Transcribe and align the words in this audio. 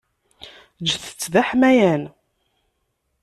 Eǧǧet-t 0.81 1.23
d 1.33 1.35
aḥmayan. 1.41 2.03